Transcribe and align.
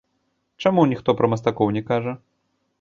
Чаму 0.65 0.85
ніхто 0.95 1.17
пра 1.21 1.31
мастакоў 1.35 1.67
не 1.79 1.87
кажа? 1.93 2.19